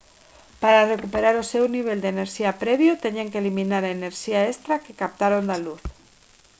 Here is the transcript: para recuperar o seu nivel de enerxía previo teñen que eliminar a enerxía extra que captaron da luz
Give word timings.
para 0.61 0.89
recuperar 0.93 1.35
o 1.39 1.49
seu 1.51 1.63
nivel 1.75 1.99
de 2.01 2.11
enerxía 2.15 2.51
previo 2.63 2.99
teñen 3.03 3.29
que 3.31 3.39
eliminar 3.43 3.83
a 3.85 3.95
enerxía 3.97 4.39
extra 4.51 4.81
que 4.83 4.97
captaron 5.01 5.43
da 5.49 5.57
luz 5.65 5.81